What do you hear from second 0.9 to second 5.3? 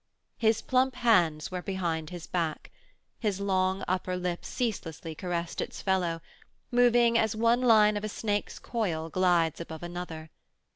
hands were behind his back, his long upper lip ceaselessly